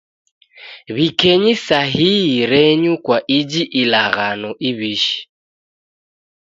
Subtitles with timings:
[0.93, 5.19] W'ikenyi sahii renyu kwa iji ilaghano iw'ishi